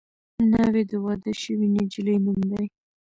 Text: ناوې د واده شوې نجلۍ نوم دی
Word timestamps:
ناوې 0.51 0.83
د 0.89 0.91
واده 1.03 1.31
شوې 1.41 1.67
نجلۍ 1.75 2.17
نوم 2.25 2.39
دی 2.49 2.65